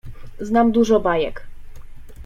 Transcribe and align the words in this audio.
Znam 0.39 0.71
dużo 0.71 0.99
bajek. 0.99 1.47